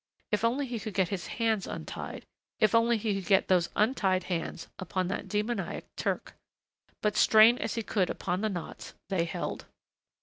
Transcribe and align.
If 0.31 0.43
only 0.43 0.65
he 0.65 0.79
could 0.79 0.95
get 0.95 1.09
his 1.09 1.27
hands 1.27 1.67
untied! 1.67 2.25
If 2.59 2.73
only 2.73 2.97
he 2.97 3.13
could 3.13 3.27
get 3.29 3.49
those 3.49 3.69
untied 3.75 4.23
hands 4.23 4.67
upon 4.79 5.09
that 5.09 5.27
demoniac 5.27 5.83
Turk! 5.95 6.33
But, 7.03 7.15
strain 7.15 7.59
as 7.59 7.75
he 7.75 7.83
could 7.83 8.09
upon 8.09 8.41
the 8.41 8.49
knots, 8.49 8.95
they 9.09 9.25
held. 9.25 9.65